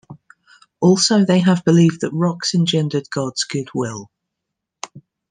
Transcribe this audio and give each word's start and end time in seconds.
Also, 0.79 1.25
they 1.25 1.37
have 1.41 1.63
believed 1.63 2.01
that 2.01 2.11
rocks 2.11 2.55
engendered 2.55 3.07
God's 3.11 3.43
good-will. 3.43 4.09